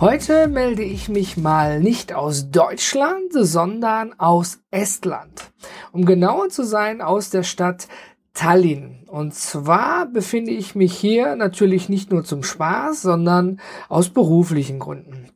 Heute 0.00 0.48
melde 0.48 0.82
ich 0.82 1.08
mich 1.08 1.36
mal 1.36 1.78
nicht 1.78 2.12
aus 2.12 2.50
Deutschland, 2.50 3.30
sondern 3.30 4.18
aus 4.18 4.58
Estland. 4.72 5.52
Um 5.92 6.04
genauer 6.04 6.48
zu 6.48 6.64
sein, 6.64 7.00
aus 7.00 7.30
der 7.30 7.44
Stadt 7.44 7.86
Tallinn. 8.32 9.04
Und 9.06 9.34
zwar 9.34 10.06
befinde 10.06 10.50
ich 10.50 10.74
mich 10.74 10.96
hier 10.96 11.36
natürlich 11.36 11.88
nicht 11.88 12.10
nur 12.10 12.24
zum 12.24 12.42
Spaß, 12.42 13.02
sondern 13.02 13.60
aus 13.88 14.08
beruflichen 14.08 14.80
Gründen. 14.80 15.28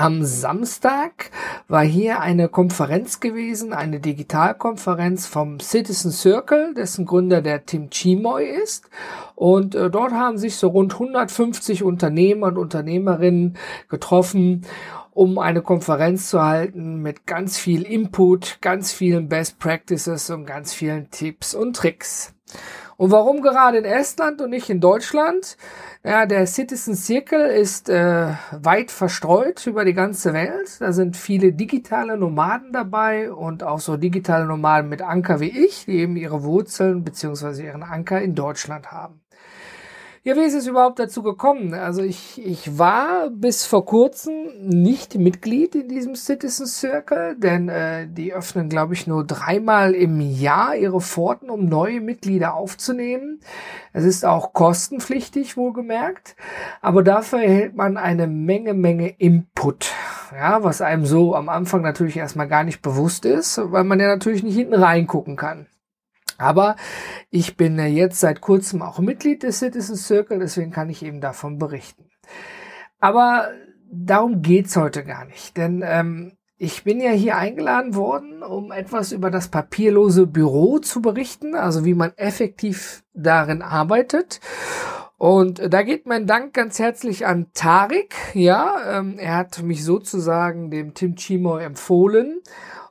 Am 0.00 0.24
Samstag 0.24 1.30
war 1.68 1.82
hier 1.84 2.20
eine 2.20 2.48
Konferenz 2.48 3.20
gewesen, 3.20 3.74
eine 3.74 4.00
Digitalkonferenz 4.00 5.26
vom 5.26 5.60
Citizen 5.60 6.10
Circle, 6.10 6.72
dessen 6.72 7.04
Gründer 7.04 7.42
der 7.42 7.66
Tim 7.66 7.90
Chimoy 7.90 8.46
ist. 8.46 8.88
Und 9.34 9.74
äh, 9.74 9.90
dort 9.90 10.12
haben 10.12 10.38
sich 10.38 10.56
so 10.56 10.68
rund 10.68 10.94
150 10.94 11.82
Unternehmer 11.82 12.46
und 12.46 12.56
Unternehmerinnen 12.56 13.58
getroffen, 13.90 14.62
um 15.20 15.38
eine 15.38 15.60
Konferenz 15.60 16.30
zu 16.30 16.42
halten 16.42 17.02
mit 17.02 17.26
ganz 17.26 17.58
viel 17.58 17.82
Input, 17.82 18.56
ganz 18.62 18.90
vielen 18.90 19.28
Best 19.28 19.58
Practices 19.58 20.30
und 20.30 20.46
ganz 20.46 20.72
vielen 20.72 21.10
Tipps 21.10 21.54
und 21.54 21.76
Tricks. 21.76 22.32
Und 22.96 23.10
warum 23.10 23.42
gerade 23.42 23.76
in 23.76 23.84
Estland 23.84 24.40
und 24.40 24.48
nicht 24.48 24.70
in 24.70 24.80
Deutschland? 24.80 25.58
Ja, 26.02 26.24
der 26.24 26.46
Citizen 26.46 26.96
Circle 26.96 27.50
ist 27.50 27.90
äh, 27.90 28.32
weit 28.52 28.90
verstreut 28.90 29.66
über 29.66 29.84
die 29.84 29.92
ganze 29.92 30.32
Welt. 30.32 30.80
Da 30.80 30.94
sind 30.94 31.18
viele 31.18 31.52
digitale 31.52 32.16
Nomaden 32.16 32.72
dabei 32.72 33.30
und 33.30 33.62
auch 33.62 33.80
so 33.80 33.98
digitale 33.98 34.46
Nomaden 34.46 34.88
mit 34.88 35.02
Anker 35.02 35.38
wie 35.40 35.50
ich, 35.50 35.84
die 35.84 35.98
eben 35.98 36.16
ihre 36.16 36.44
Wurzeln 36.44 37.04
beziehungsweise 37.04 37.62
ihren 37.62 37.82
Anker 37.82 38.22
in 38.22 38.34
Deutschland 38.34 38.90
haben. 38.90 39.19
Ja, 40.22 40.36
wie 40.36 40.40
ist 40.40 40.52
es 40.52 40.66
überhaupt 40.66 40.98
dazu 40.98 41.22
gekommen? 41.22 41.72
Also 41.72 42.02
ich, 42.02 42.44
ich 42.44 42.78
war 42.78 43.30
bis 43.30 43.64
vor 43.64 43.86
kurzem 43.86 44.50
nicht 44.60 45.14
Mitglied 45.14 45.74
in 45.74 45.88
diesem 45.88 46.14
Citizen 46.14 46.66
Circle, 46.66 47.36
denn 47.38 47.70
äh, 47.70 48.06
die 48.06 48.34
öffnen, 48.34 48.68
glaube 48.68 48.92
ich, 48.92 49.06
nur 49.06 49.24
dreimal 49.24 49.94
im 49.94 50.20
Jahr 50.20 50.76
ihre 50.76 51.00
Pforten, 51.00 51.48
um 51.48 51.70
neue 51.70 52.02
Mitglieder 52.02 52.52
aufzunehmen. 52.52 53.40
Es 53.94 54.04
ist 54.04 54.26
auch 54.26 54.52
kostenpflichtig, 54.52 55.56
wohlgemerkt, 55.56 56.36
aber 56.82 57.02
dafür 57.02 57.40
erhält 57.40 57.74
man 57.74 57.96
eine 57.96 58.26
Menge, 58.26 58.74
Menge 58.74 59.08
Input. 59.08 59.90
Ja, 60.32 60.62
was 60.62 60.82
einem 60.82 61.06
so 61.06 61.34
am 61.34 61.48
Anfang 61.48 61.80
natürlich 61.80 62.18
erstmal 62.18 62.46
gar 62.46 62.64
nicht 62.64 62.82
bewusst 62.82 63.24
ist, 63.24 63.58
weil 63.72 63.84
man 63.84 63.98
ja 63.98 64.08
natürlich 64.08 64.42
nicht 64.42 64.56
hinten 64.56 64.74
reingucken 64.74 65.36
kann. 65.36 65.66
Aber 66.40 66.76
ich 67.30 67.56
bin 67.56 67.78
jetzt 67.78 68.20
seit 68.20 68.40
kurzem 68.40 68.82
auch 68.82 68.98
Mitglied 68.98 69.42
des 69.42 69.58
Citizen 69.58 69.96
Circle, 69.96 70.38
deswegen 70.38 70.70
kann 70.70 70.90
ich 70.90 71.04
eben 71.04 71.20
davon 71.20 71.58
berichten. 71.58 72.06
Aber 72.98 73.48
darum 73.90 74.42
geht's 74.42 74.76
heute 74.76 75.04
gar 75.04 75.24
nicht, 75.24 75.56
denn 75.56 75.82
ähm, 75.84 76.32
ich 76.62 76.84
bin 76.84 77.00
ja 77.00 77.10
hier 77.10 77.38
eingeladen 77.38 77.94
worden, 77.94 78.42
um 78.42 78.70
etwas 78.70 79.12
über 79.12 79.30
das 79.30 79.48
papierlose 79.48 80.26
Büro 80.26 80.78
zu 80.78 81.00
berichten, 81.00 81.54
also 81.54 81.86
wie 81.86 81.94
man 81.94 82.12
effektiv 82.16 83.02
darin 83.14 83.62
arbeitet. 83.62 84.40
Und 85.16 85.72
da 85.72 85.82
geht 85.82 86.06
mein 86.06 86.26
Dank 86.26 86.52
ganz 86.52 86.78
herzlich 86.78 87.26
an 87.26 87.46
Tarik. 87.54 88.14
Ja, 88.34 88.98
ähm, 88.98 89.18
er 89.18 89.36
hat 89.36 89.62
mich 89.62 89.84
sozusagen 89.84 90.70
dem 90.70 90.92
Tim 90.92 91.16
Chimo 91.16 91.56
empfohlen. 91.56 92.40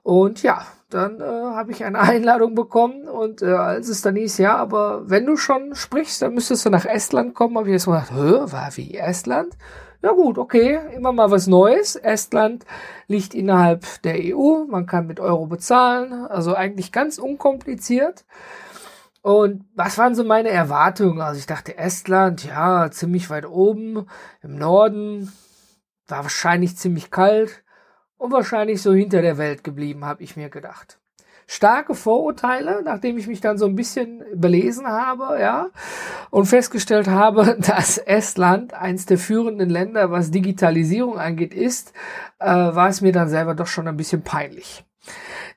Und 0.02 0.42
ja, 0.42 0.66
dann 0.90 1.22
äh, 1.22 1.24
habe 1.24 1.72
ich 1.72 1.84
eine 1.84 2.00
Einladung 2.00 2.56
bekommen 2.56 3.08
und 3.08 3.42
äh, 3.42 3.48
als 3.48 3.90
es 3.90 4.02
dann 4.02 4.16
hieß, 4.16 4.38
ja, 4.40 4.56
aber 4.58 5.10
wenn 5.10 5.26
du 5.26 5.38
schon 5.38 5.76
sprichst, 5.76 6.22
dann 6.22 6.34
müsstest 6.34 6.66
du 6.66 6.70
nach 6.70 6.86
Estland 6.86 7.36
kommen, 7.36 7.58
habe 7.58 7.68
ich 7.68 7.74
jetzt 7.74 7.86
gedacht, 7.86 8.12
Hö, 8.12 8.52
war 8.52 8.70
wie 8.76 8.96
Estland? 8.96 9.58
Ja 10.02 10.12
gut, 10.14 10.38
okay, 10.38 10.80
immer 10.96 11.12
mal 11.12 11.30
was 11.30 11.48
Neues. 11.48 11.98
Estland 11.98 12.66
liegt 13.08 13.34
innerhalb 13.34 14.02
der 14.04 14.16
EU, 14.18 14.64
man 14.66 14.86
kann 14.86 15.08
mit 15.08 15.20
Euro 15.20 15.46
bezahlen, 15.46 16.14
also 16.14 16.56
eigentlich 16.56 16.92
ganz 16.94 17.18
unkompliziert. 17.18 18.26
Und 19.22 19.66
was 19.76 19.98
waren 19.98 20.16
so 20.16 20.24
meine 20.24 20.50
Erwartungen? 20.50 21.20
Also 21.20 21.40
ich 21.40 21.46
dachte, 21.46 21.78
Estland, 21.78 22.46
ja, 22.46 22.90
ziemlich 22.90 23.30
weit 23.30 23.46
oben 23.46 24.08
im 24.42 24.56
Norden, 24.56 25.34
war 26.08 26.24
wahrscheinlich 26.24 26.78
ziemlich 26.78 27.12
kalt 27.12 27.64
und 28.20 28.32
wahrscheinlich 28.32 28.84
so 28.84 28.94
hinter 28.94 29.24
der 29.24 29.40
Welt 29.40 29.64
geblieben, 29.64 30.06
habe 30.06 30.22
ich 30.22 30.38
mir 30.38 30.50
gedacht. 30.50 31.00
Starke 31.48 31.96
Vorurteile, 31.96 32.84
nachdem 32.84 33.18
ich 33.18 33.26
mich 33.26 33.42
dann 33.42 33.58
so 33.58 33.66
ein 33.66 33.76
bisschen 33.76 34.24
belesen 34.36 34.86
habe, 34.86 35.40
ja, 35.40 35.70
und 36.30 36.46
festgestellt 36.46 37.08
habe, 37.08 37.58
dass 37.68 37.98
Estland 37.98 38.76
eins 38.76 39.08
der 39.08 39.18
führenden 39.18 39.70
Länder, 39.70 40.12
was 40.12 40.30
Digitalisierung 40.30 41.18
angeht, 41.18 41.56
ist, 41.56 41.94
äh, 42.38 42.46
war 42.46 42.90
es 42.90 43.02
mir 43.02 43.14
dann 43.14 43.30
selber 43.30 43.56
doch 43.56 43.66
schon 43.66 43.88
ein 43.88 43.98
bisschen 43.98 44.22
peinlich. 44.22 44.86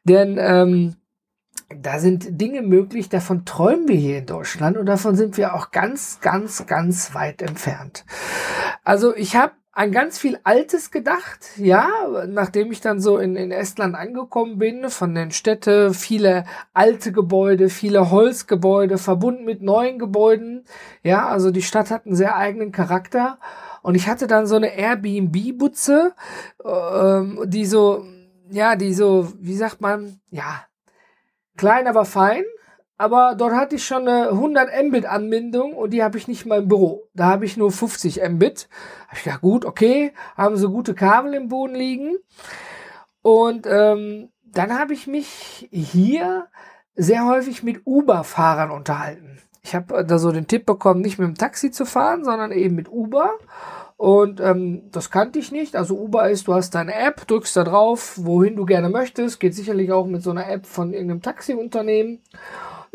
Denn 0.04 0.38
ähm, 0.40 0.96
da 1.68 1.98
sind 1.98 2.40
Dinge 2.40 2.62
möglich, 2.62 3.08
davon 3.08 3.44
träumen 3.44 3.88
wir 3.88 3.96
hier 3.96 4.18
in 4.18 4.26
Deutschland 4.26 4.76
und 4.78 4.86
davon 4.86 5.16
sind 5.16 5.36
wir 5.36 5.54
auch 5.54 5.72
ganz, 5.72 6.20
ganz, 6.20 6.66
ganz 6.66 7.14
weit 7.14 7.42
entfernt. 7.42 8.06
Also 8.84 9.14
ich 9.14 9.36
habe 9.36 9.52
an 9.74 9.90
ganz 9.90 10.18
viel 10.18 10.38
Altes 10.44 10.90
gedacht, 10.90 11.56
ja, 11.56 11.88
nachdem 12.28 12.70
ich 12.72 12.82
dann 12.82 13.00
so 13.00 13.16
in, 13.16 13.36
in 13.36 13.50
Estland 13.50 13.94
angekommen 13.94 14.58
bin, 14.58 14.90
von 14.90 15.14
den 15.14 15.30
Städten, 15.30 15.94
viele 15.94 16.44
alte 16.74 17.10
Gebäude, 17.10 17.70
viele 17.70 18.10
Holzgebäude, 18.10 18.98
verbunden 18.98 19.44
mit 19.44 19.62
neuen 19.62 19.98
Gebäuden, 19.98 20.64
ja, 21.02 21.26
also 21.26 21.50
die 21.50 21.62
Stadt 21.62 21.90
hat 21.90 22.04
einen 22.04 22.14
sehr 22.14 22.36
eigenen 22.36 22.70
Charakter. 22.70 23.38
Und 23.80 23.94
ich 23.94 24.08
hatte 24.08 24.26
dann 24.26 24.46
so 24.46 24.56
eine 24.56 24.76
Airbnb-Butze, 24.76 26.14
ähm, 26.64 27.40
die 27.46 27.64
so, 27.64 28.04
ja, 28.50 28.76
die 28.76 28.92
so, 28.92 29.32
wie 29.40 29.56
sagt 29.56 29.80
man, 29.80 30.20
ja, 30.30 30.66
klein, 31.56 31.88
aber 31.88 32.04
fein, 32.04 32.44
aber 32.98 33.34
dort 33.36 33.54
hatte 33.54 33.76
ich 33.76 33.84
schon 33.84 34.06
eine 34.06 34.28
100 34.28 34.70
Mbit 34.84 35.06
Anbindung 35.06 35.74
und 35.74 35.90
die 35.90 36.02
habe 36.02 36.18
ich 36.18 36.28
nicht 36.28 36.46
mal 36.46 36.60
im 36.60 36.68
Büro. 36.68 37.08
Da 37.14 37.26
habe 37.26 37.44
ich 37.44 37.56
nur 37.56 37.72
50 37.72 38.20
Mbit. 38.28 38.68
Hab 39.08 39.18
ich 39.18 39.24
gedacht, 39.24 39.40
gut, 39.40 39.64
okay, 39.64 40.12
haben 40.36 40.56
so 40.56 40.70
gute 40.70 40.94
Kabel 40.94 41.34
im 41.34 41.48
Boden 41.48 41.74
liegen. 41.74 42.16
Und 43.22 43.66
ähm, 43.66 44.30
dann 44.44 44.78
habe 44.78 44.92
ich 44.92 45.06
mich 45.06 45.68
hier 45.70 46.46
sehr 46.94 47.26
häufig 47.26 47.62
mit 47.62 47.82
Uber-Fahrern 47.86 48.70
unterhalten. 48.70 49.38
Ich 49.64 49.74
habe 49.74 50.04
da 50.04 50.18
so 50.18 50.32
den 50.32 50.48
Tipp 50.48 50.66
bekommen, 50.66 51.00
nicht 51.00 51.18
mit 51.18 51.28
dem 51.28 51.36
Taxi 51.36 51.70
zu 51.70 51.84
fahren, 51.84 52.24
sondern 52.24 52.52
eben 52.52 52.74
mit 52.74 52.90
Uber. 52.90 53.30
Und 53.96 54.40
ähm, 54.40 54.90
das 54.90 55.10
kannte 55.10 55.38
ich 55.38 55.52
nicht. 55.52 55.76
Also 55.76 55.96
Uber 55.96 56.28
ist, 56.28 56.48
du 56.48 56.54
hast 56.54 56.74
deine 56.74 56.94
App, 56.94 57.26
drückst 57.28 57.56
da 57.56 57.62
drauf, 57.62 58.14
wohin 58.16 58.56
du 58.56 58.64
gerne 58.64 58.88
möchtest. 58.88 59.38
Geht 59.38 59.54
sicherlich 59.54 59.92
auch 59.92 60.06
mit 60.06 60.24
so 60.24 60.30
einer 60.30 60.48
App 60.48 60.66
von 60.66 60.92
irgendeinem 60.92 61.22
Taxiunternehmen. 61.22 62.20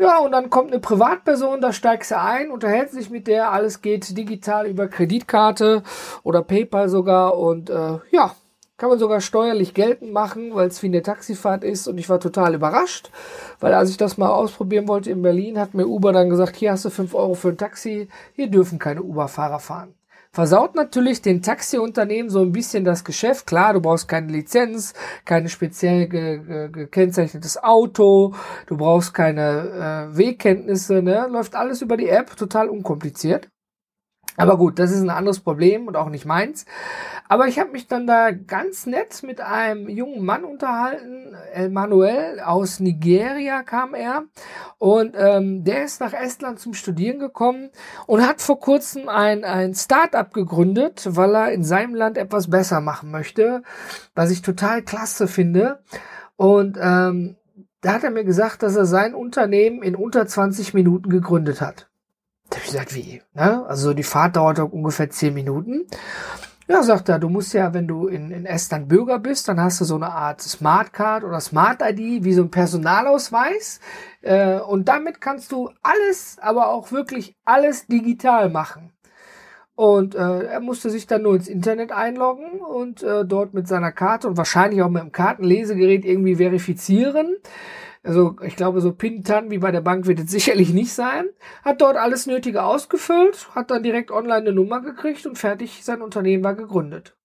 Ja, 0.00 0.18
und 0.18 0.30
dann 0.30 0.48
kommt 0.48 0.70
eine 0.70 0.80
Privatperson, 0.80 1.60
da 1.60 1.72
steigst 1.72 2.12
du 2.12 2.20
ein, 2.20 2.52
unterhältst 2.52 2.94
sich 2.94 3.10
mit 3.10 3.26
der, 3.26 3.50
alles 3.50 3.82
geht 3.82 4.16
digital 4.16 4.68
über 4.68 4.86
Kreditkarte 4.86 5.82
oder 6.22 6.42
PayPal 6.42 6.88
sogar 6.88 7.36
und 7.36 7.68
äh, 7.68 7.98
ja, 8.12 8.32
kann 8.76 8.90
man 8.90 9.00
sogar 9.00 9.20
steuerlich 9.20 9.74
geltend 9.74 10.12
machen, 10.12 10.54
weil 10.54 10.68
es 10.68 10.80
wie 10.84 10.86
eine 10.86 11.02
Taxifahrt 11.02 11.64
ist 11.64 11.88
und 11.88 11.98
ich 11.98 12.08
war 12.08 12.20
total 12.20 12.54
überrascht, 12.54 13.10
weil 13.58 13.74
als 13.74 13.90
ich 13.90 13.96
das 13.96 14.18
mal 14.18 14.30
ausprobieren 14.30 14.86
wollte 14.86 15.10
in 15.10 15.20
Berlin, 15.20 15.58
hat 15.58 15.74
mir 15.74 15.88
Uber 15.88 16.12
dann 16.12 16.30
gesagt, 16.30 16.54
hier 16.54 16.70
hast 16.70 16.84
du 16.84 16.90
fünf 16.90 17.12
Euro 17.14 17.34
für 17.34 17.48
ein 17.48 17.58
Taxi, 17.58 18.08
hier 18.34 18.46
dürfen 18.48 18.78
keine 18.78 19.02
Uber-Fahrer 19.02 19.58
fahren 19.58 19.97
versaut 20.30 20.74
natürlich 20.74 21.22
den 21.22 21.42
Taxiunternehmen 21.42 22.30
so 22.30 22.42
ein 22.42 22.52
bisschen 22.52 22.84
das 22.84 23.04
Geschäft. 23.04 23.46
Klar, 23.46 23.74
du 23.74 23.80
brauchst 23.80 24.08
keine 24.08 24.30
Lizenz, 24.32 24.94
keine 25.24 25.48
speziell 25.48 26.08
ge 26.08 26.38
ge 26.38 26.68
gekennzeichnetes 26.70 27.62
Auto, 27.62 28.34
du 28.66 28.76
brauchst 28.76 29.14
keine 29.14 30.10
äh, 30.12 30.16
Wegkenntnisse, 30.16 31.02
ne? 31.02 31.28
Läuft 31.30 31.54
alles 31.54 31.82
über 31.82 31.96
die 31.96 32.08
App, 32.08 32.36
total 32.36 32.68
unkompliziert. 32.68 33.48
Aber 34.38 34.56
gut, 34.56 34.78
das 34.78 34.92
ist 34.92 35.02
ein 35.02 35.10
anderes 35.10 35.40
Problem 35.40 35.88
und 35.88 35.96
auch 35.96 36.10
nicht 36.10 36.24
meins. 36.24 36.64
Aber 37.28 37.48
ich 37.48 37.58
habe 37.58 37.72
mich 37.72 37.88
dann 37.88 38.06
da 38.06 38.30
ganz 38.30 38.86
nett 38.86 39.22
mit 39.24 39.40
einem 39.40 39.88
jungen 39.88 40.24
Mann 40.24 40.44
unterhalten, 40.44 41.34
El 41.52 41.70
Manuel 41.70 42.40
aus 42.40 42.78
Nigeria 42.78 43.62
kam 43.64 43.94
er 43.94 44.22
und 44.78 45.16
ähm, 45.18 45.64
der 45.64 45.84
ist 45.84 46.00
nach 46.00 46.12
Estland 46.12 46.60
zum 46.60 46.72
Studieren 46.72 47.18
gekommen 47.18 47.70
und 48.06 48.26
hat 48.26 48.40
vor 48.40 48.60
kurzem 48.60 49.08
ein, 49.08 49.44
ein 49.44 49.74
Start-up 49.74 50.32
gegründet, 50.32 51.06
weil 51.10 51.34
er 51.34 51.52
in 51.52 51.64
seinem 51.64 51.96
Land 51.96 52.16
etwas 52.16 52.48
besser 52.48 52.80
machen 52.80 53.10
möchte, 53.10 53.62
was 54.14 54.30
ich 54.30 54.40
total 54.40 54.82
klasse 54.82 55.26
finde. 55.26 55.80
Und 56.36 56.78
ähm, 56.80 57.36
da 57.80 57.94
hat 57.94 58.04
er 58.04 58.10
mir 58.10 58.24
gesagt, 58.24 58.62
dass 58.62 58.76
er 58.76 58.86
sein 58.86 59.14
Unternehmen 59.14 59.82
in 59.82 59.96
unter 59.96 60.26
20 60.26 60.74
Minuten 60.74 61.10
gegründet 61.10 61.60
hat. 61.60 61.87
Ich 62.68 62.72
gesagt, 62.72 62.94
wie? 62.94 63.22
Ne? 63.32 63.64
Also 63.66 63.94
die 63.94 64.02
Fahrt 64.02 64.36
dauert 64.36 64.58
ungefähr 64.58 65.08
10 65.08 65.32
Minuten. 65.32 65.86
Ja, 66.68 66.82
sagt 66.82 67.08
er, 67.08 67.18
du 67.18 67.30
musst 67.30 67.54
ja, 67.54 67.72
wenn 67.72 67.88
du 67.88 68.08
in, 68.08 68.30
in 68.30 68.44
Estland 68.44 68.90
Bürger 68.90 69.18
bist, 69.18 69.48
dann 69.48 69.58
hast 69.58 69.80
du 69.80 69.86
so 69.86 69.94
eine 69.94 70.10
Art 70.10 70.42
Smartcard 70.42 71.24
oder 71.24 71.40
Smart 71.40 71.80
ID, 71.80 72.24
wie 72.24 72.34
so 72.34 72.42
ein 72.42 72.50
Personalausweis. 72.50 73.80
Äh, 74.20 74.58
und 74.58 74.86
damit 74.86 75.22
kannst 75.22 75.50
du 75.50 75.70
alles, 75.82 76.36
aber 76.42 76.68
auch 76.68 76.92
wirklich 76.92 77.34
alles 77.46 77.86
digital 77.86 78.50
machen. 78.50 78.92
Und 79.74 80.14
äh, 80.14 80.42
er 80.42 80.60
musste 80.60 80.90
sich 80.90 81.06
dann 81.06 81.22
nur 81.22 81.36
ins 81.36 81.48
Internet 81.48 81.90
einloggen 81.90 82.60
und 82.60 83.02
äh, 83.02 83.24
dort 83.24 83.54
mit 83.54 83.66
seiner 83.66 83.92
Karte 83.92 84.28
und 84.28 84.36
wahrscheinlich 84.36 84.82
auch 84.82 84.90
mit 84.90 85.02
dem 85.02 85.12
Kartenlesegerät 85.12 86.04
irgendwie 86.04 86.36
verifizieren. 86.36 87.38
Also 88.08 88.36
ich 88.42 88.56
glaube, 88.56 88.80
so 88.80 88.92
Pintan 88.92 89.50
wie 89.50 89.58
bei 89.58 89.70
der 89.70 89.82
Bank 89.82 90.06
wird 90.06 90.18
es 90.18 90.30
sicherlich 90.30 90.72
nicht 90.72 90.94
sein. 90.94 91.28
Hat 91.62 91.82
dort 91.82 91.98
alles 91.98 92.26
Nötige 92.26 92.62
ausgefüllt, 92.62 93.54
hat 93.54 93.70
dann 93.70 93.82
direkt 93.82 94.10
online 94.10 94.38
eine 94.38 94.52
Nummer 94.54 94.80
gekriegt 94.80 95.26
und 95.26 95.36
fertig, 95.36 95.84
sein 95.84 96.00
Unternehmen 96.00 96.42
war 96.42 96.54
gegründet. 96.54 97.18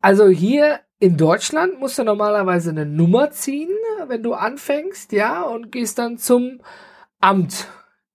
Also 0.00 0.26
hier 0.26 0.80
in 0.98 1.16
Deutschland 1.16 1.78
musst 1.78 2.00
du 2.00 2.02
normalerweise 2.02 2.70
eine 2.70 2.84
Nummer 2.84 3.30
ziehen, 3.30 3.70
wenn 4.08 4.24
du 4.24 4.34
anfängst, 4.34 5.12
ja, 5.12 5.42
und 5.42 5.70
gehst 5.70 6.00
dann 6.00 6.18
zum 6.18 6.60
Amt 7.20 7.68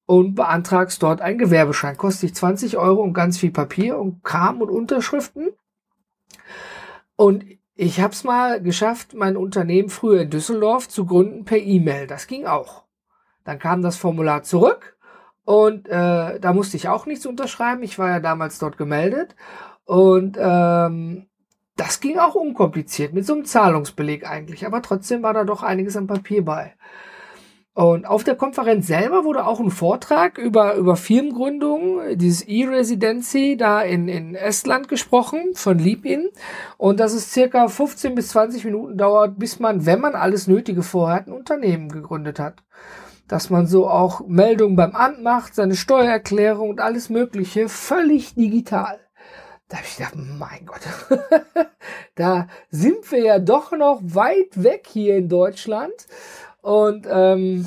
und 0.05 0.35
beantragst 0.35 1.01
dort 1.01 1.21
einen 1.21 1.39
Gewerbeschein. 1.39 1.95
Kostet 1.95 2.23
dich 2.23 2.35
20 2.35 2.77
Euro 2.79 3.01
und 3.01 3.13
ganz 3.13 3.37
viel 3.37 3.51
Papier 3.51 3.97
und 3.97 4.25
Kram 4.25 4.59
und 4.59 4.69
Unterschriften. 4.69 5.53
Und 7.15 7.45
ich 7.81 7.99
habe 7.99 8.13
es 8.13 8.23
mal 8.23 8.61
geschafft, 8.61 9.15
mein 9.15 9.35
Unternehmen 9.35 9.89
früher 9.89 10.21
in 10.21 10.29
Düsseldorf 10.29 10.87
zu 10.87 11.07
gründen 11.07 11.45
per 11.45 11.57
E-Mail. 11.57 12.05
Das 12.05 12.27
ging 12.27 12.45
auch. 12.45 12.83
Dann 13.43 13.57
kam 13.57 13.81
das 13.81 13.97
Formular 13.97 14.43
zurück 14.43 14.95
und 15.45 15.87
äh, 15.87 16.39
da 16.39 16.53
musste 16.53 16.77
ich 16.77 16.89
auch 16.89 17.07
nichts 17.07 17.25
unterschreiben. 17.25 17.81
Ich 17.81 17.97
war 17.97 18.09
ja 18.09 18.19
damals 18.19 18.59
dort 18.59 18.77
gemeldet 18.77 19.35
und 19.85 20.37
ähm, 20.39 21.25
das 21.75 21.99
ging 22.01 22.19
auch 22.19 22.35
unkompliziert 22.35 23.13
mit 23.13 23.25
so 23.25 23.33
einem 23.33 23.45
Zahlungsbeleg 23.45 24.29
eigentlich. 24.29 24.67
Aber 24.67 24.83
trotzdem 24.83 25.23
war 25.23 25.33
da 25.33 25.43
doch 25.43 25.63
einiges 25.63 25.97
an 25.97 26.05
Papier 26.05 26.45
bei. 26.45 26.75
Und 27.73 28.05
auf 28.05 28.25
der 28.25 28.35
Konferenz 28.35 28.87
selber 28.87 29.23
wurde 29.23 29.45
auch 29.45 29.61
ein 29.61 29.71
Vortrag 29.71 30.37
über, 30.37 30.75
über 30.75 30.97
Firmengründung, 30.97 32.17
dieses 32.17 32.41
E-Residency 32.41 33.55
da 33.55 33.81
in, 33.81 34.09
in 34.09 34.35
Estland 34.35 34.89
gesprochen 34.89 35.53
von 35.53 35.79
Liebin. 35.79 36.29
Und 36.77 36.99
dass 36.99 37.13
es 37.13 37.31
circa 37.31 37.69
15 37.69 38.13
bis 38.13 38.29
20 38.29 38.65
Minuten 38.65 38.97
dauert, 38.97 39.39
bis 39.39 39.59
man, 39.59 39.85
wenn 39.85 40.01
man 40.01 40.15
alles 40.15 40.47
Nötige 40.47 40.83
vorhat, 40.83 41.27
ein 41.27 41.33
Unternehmen 41.33 41.87
gegründet 41.87 42.39
hat. 42.39 42.61
Dass 43.29 43.49
man 43.49 43.67
so 43.67 43.87
auch 43.89 44.27
Meldungen 44.27 44.75
beim 44.75 44.93
Amt 44.93 45.23
macht, 45.23 45.55
seine 45.55 45.75
Steuererklärung 45.75 46.69
und 46.71 46.81
alles 46.81 47.09
Mögliche 47.09 47.69
völlig 47.69 48.35
digital. 48.35 48.99
Da 49.69 49.77
habe 49.77 49.87
ich 49.87 49.95
gedacht, 49.95 50.15
mein 50.17 50.65
Gott, 50.65 50.81
da 52.15 52.47
sind 52.69 53.09
wir 53.09 53.23
ja 53.23 53.39
doch 53.39 53.71
noch 53.71 54.01
weit 54.03 54.61
weg 54.61 54.87
hier 54.91 55.15
in 55.15 55.29
Deutschland. 55.29 55.93
Und 56.61 57.07
ähm, 57.09 57.65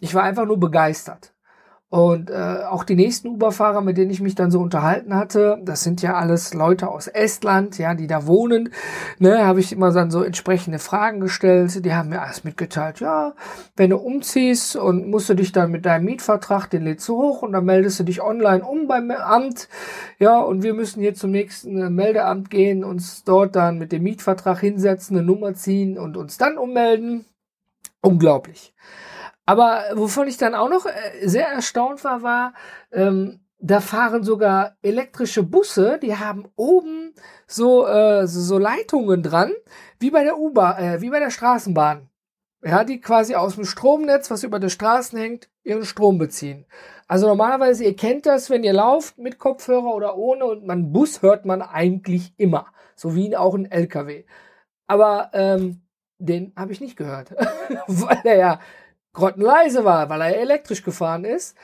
ich 0.00 0.14
war 0.14 0.24
einfach 0.24 0.46
nur 0.46 0.58
begeistert. 0.58 1.34
Und 1.94 2.28
äh, 2.28 2.64
auch 2.68 2.82
die 2.82 2.96
nächsten 2.96 3.28
Uber-Fahrer, 3.28 3.80
mit 3.80 3.96
denen 3.96 4.10
ich 4.10 4.20
mich 4.20 4.34
dann 4.34 4.50
so 4.50 4.58
unterhalten 4.58 5.14
hatte, 5.14 5.60
das 5.62 5.84
sind 5.84 6.02
ja 6.02 6.14
alles 6.14 6.52
Leute 6.52 6.88
aus 6.88 7.06
Estland, 7.06 7.78
ja, 7.78 7.94
die 7.94 8.08
da 8.08 8.26
wohnen. 8.26 8.70
Ne, 9.20 9.46
habe 9.46 9.60
ich 9.60 9.70
immer 9.70 9.92
dann 9.92 10.10
so 10.10 10.24
entsprechende 10.24 10.80
Fragen 10.80 11.20
gestellt. 11.20 11.84
Die 11.84 11.94
haben 11.94 12.08
mir 12.08 12.20
alles 12.20 12.42
mitgeteilt. 12.42 12.98
Ja, 12.98 13.34
wenn 13.76 13.90
du 13.90 13.98
umziehst 13.98 14.74
und 14.74 15.08
musst 15.08 15.28
du 15.28 15.34
dich 15.34 15.52
dann 15.52 15.70
mit 15.70 15.86
deinem 15.86 16.06
Mietvertrag, 16.06 16.68
den 16.68 16.82
lädst 16.82 17.08
du 17.08 17.16
hoch 17.16 17.42
und 17.42 17.52
dann 17.52 17.64
meldest 17.64 18.00
du 18.00 18.02
dich 18.02 18.20
online 18.20 18.64
um 18.64 18.88
beim 18.88 19.12
Amt. 19.12 19.68
Ja, 20.18 20.40
und 20.40 20.64
wir 20.64 20.74
müssen 20.74 21.00
hier 21.00 21.14
zum 21.14 21.30
nächsten 21.30 21.80
äh, 21.80 21.90
Meldeamt 21.90 22.50
gehen, 22.50 22.82
uns 22.82 23.22
dort 23.22 23.54
dann 23.54 23.78
mit 23.78 23.92
dem 23.92 24.02
Mietvertrag 24.02 24.58
hinsetzen, 24.58 25.16
eine 25.16 25.24
Nummer 25.24 25.54
ziehen 25.54 25.96
und 25.96 26.16
uns 26.16 26.38
dann 26.38 26.58
ummelden. 26.58 27.24
Unglaublich. 28.04 28.74
Aber 29.46 29.84
wovon 29.94 30.26
ich 30.28 30.36
dann 30.36 30.54
auch 30.54 30.68
noch 30.68 30.86
äh, 30.86 31.26
sehr 31.26 31.48
erstaunt 31.48 32.04
war, 32.04 32.22
war, 32.22 32.54
ähm, 32.92 33.40
da 33.58 33.80
fahren 33.80 34.22
sogar 34.22 34.76
elektrische 34.82 35.42
Busse, 35.42 35.98
die 36.02 36.16
haben 36.16 36.48
oben 36.56 37.14
so, 37.46 37.86
äh, 37.86 38.26
so 38.26 38.58
Leitungen 38.58 39.22
dran, 39.22 39.52
wie 39.98 40.10
bei 40.10 40.22
der 40.24 40.38
U-Bahn, 40.38 40.82
äh, 40.82 41.00
wie 41.00 41.10
bei 41.10 41.18
der 41.18 41.30
Straßenbahn. 41.30 42.08
Ja, 42.62 42.84
die 42.84 43.00
quasi 43.00 43.34
aus 43.34 43.56
dem 43.56 43.64
Stromnetz, 43.64 44.30
was 44.30 44.42
über 44.42 44.58
den 44.58 44.70
Straßen 44.70 45.18
hängt, 45.18 45.50
ihren 45.64 45.84
Strom 45.84 46.18
beziehen. 46.18 46.66
Also 47.06 47.26
normalerweise, 47.26 47.84
ihr 47.84 47.96
kennt 47.96 48.24
das, 48.26 48.48
wenn 48.48 48.64
ihr 48.64 48.72
lauft 48.72 49.18
mit 49.18 49.38
Kopfhörer 49.38 49.94
oder 49.94 50.16
ohne 50.16 50.46
und 50.46 50.66
man 50.66 50.92
Bus 50.92 51.20
hört 51.20 51.44
man 51.44 51.60
eigentlich 51.60 52.32
immer. 52.38 52.66
So 52.96 53.14
wie 53.14 53.36
auch 53.36 53.54
ein 53.54 53.70
LKW. 53.70 54.24
Aber 54.86 55.30
ähm, 55.34 55.83
den 56.24 56.52
habe 56.56 56.72
ich 56.72 56.80
nicht 56.80 56.96
gehört, 56.96 57.30
weil 57.86 58.20
er 58.24 58.36
ja 58.36 58.60
grottenleise 59.12 59.84
war, 59.84 60.08
weil 60.08 60.20
er 60.20 60.38
elektrisch 60.38 60.82
gefahren 60.82 61.24
ist. 61.24 61.56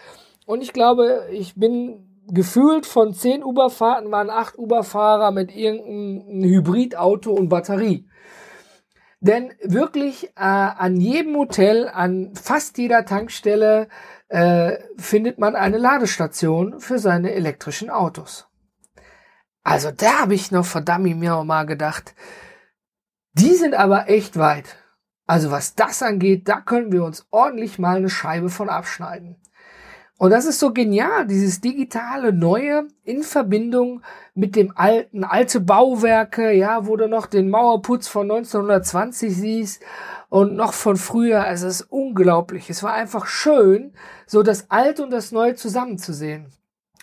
Und 0.46 0.62
ich 0.62 0.72
glaube, 0.72 1.28
ich 1.30 1.54
bin 1.54 2.06
gefühlt 2.28 2.86
von 2.86 3.12
zehn 3.12 3.42
Uberfahrten 3.42 4.10
waren 4.10 4.30
acht 4.30 4.58
Uberfahrer 4.58 5.32
mit 5.32 5.54
irgendeinem 5.54 6.44
Hybridauto 6.44 7.32
und 7.32 7.48
Batterie. 7.48 8.06
Denn 9.20 9.52
wirklich 9.62 10.28
äh, 10.36 10.40
an 10.40 10.96
jedem 10.96 11.36
Hotel, 11.36 11.88
an 11.88 12.32
fast 12.34 12.78
jeder 12.78 13.04
Tankstelle 13.04 13.88
äh, 14.28 14.78
findet 14.96 15.38
man 15.38 15.56
eine 15.56 15.76
Ladestation 15.76 16.80
für 16.80 16.98
seine 16.98 17.32
elektrischen 17.32 17.90
Autos. 17.90 18.46
Also 19.62 19.90
da 19.90 20.20
habe 20.20 20.34
ich 20.34 20.50
noch 20.52 20.64
verdammt 20.64 21.04
mir 21.04 21.44
mal 21.44 21.66
gedacht, 21.66 22.14
die 23.32 23.54
sind 23.54 23.74
aber 23.74 24.08
echt 24.08 24.36
weit. 24.36 24.76
Also 25.26 25.50
was 25.50 25.74
das 25.74 26.02
angeht, 26.02 26.48
da 26.48 26.60
können 26.60 26.90
wir 26.90 27.04
uns 27.04 27.26
ordentlich 27.30 27.78
mal 27.78 27.96
eine 27.96 28.10
Scheibe 28.10 28.48
von 28.48 28.68
abschneiden. 28.68 29.36
Und 30.18 30.32
das 30.32 30.44
ist 30.44 30.58
so 30.58 30.72
genial, 30.72 31.26
dieses 31.26 31.62
digitale 31.62 32.32
Neue 32.32 32.88
in 33.04 33.22
Verbindung 33.22 34.02
mit 34.34 34.54
dem 34.54 34.76
alten, 34.76 35.24
alte 35.24 35.60
Bauwerke, 35.60 36.52
ja, 36.52 36.86
wo 36.86 36.96
du 36.96 37.08
noch 37.08 37.24
den 37.24 37.48
Mauerputz 37.48 38.06
von 38.06 38.30
1920 38.30 39.34
siehst 39.34 39.82
und 40.28 40.56
noch 40.56 40.74
von 40.74 40.96
früher. 40.96 41.46
Es 41.46 41.62
ist 41.62 41.82
unglaublich. 41.82 42.68
Es 42.68 42.82
war 42.82 42.92
einfach 42.92 43.26
schön, 43.26 43.94
so 44.26 44.42
das 44.42 44.70
Alte 44.70 45.04
und 45.04 45.10
das 45.10 45.32
Neue 45.32 45.54
zusammenzusehen. 45.54 46.52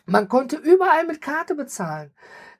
Man 0.06 0.30
konnte 0.30 0.58
überall 0.58 1.08
mit 1.08 1.20
Karte 1.20 1.56
bezahlen. 1.56 2.12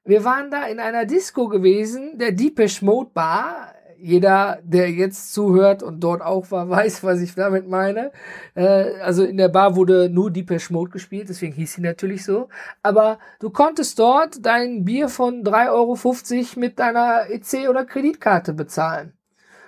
Wir 0.08 0.24
waren 0.24 0.50
da 0.50 0.66
in 0.68 0.80
einer 0.80 1.06
Disco 1.06 1.50
gewesen, 1.50 2.18
der 2.18 2.32
Deepish 2.32 2.82
Mode 2.82 3.12
Bar. 3.14 3.74
Jeder, 4.00 4.60
der 4.64 4.90
jetzt 4.90 5.34
zuhört 5.34 5.84
und 5.84 6.00
dort 6.00 6.22
auch 6.22 6.50
war, 6.50 6.70
weiß, 6.70 7.04
was 7.04 7.20
ich 7.20 7.36
damit 7.36 7.68
meine. 7.68 8.14
Äh, 8.56 8.94
also 9.02 9.26
in 9.26 9.36
der 9.36 9.50
Bar 9.50 9.76
wurde 9.76 10.10
nur 10.10 10.32
Deepish 10.32 10.70
Mode 10.70 10.92
gespielt, 10.92 11.28
deswegen 11.28 11.54
hieß 11.54 11.74
sie 11.74 11.82
natürlich 11.82 12.24
so. 12.24 12.48
Aber 12.84 13.20
du 13.42 13.50
konntest 13.50 14.00
dort 14.00 14.46
dein 14.46 14.86
Bier 14.86 15.10
von 15.10 15.44
3,50 15.44 15.72
Euro 15.72 16.60
mit 16.62 16.80
deiner 16.80 17.30
EC 17.30 17.68
oder 17.70 17.84
Kreditkarte 17.84 18.54
bezahlen. 18.54 19.12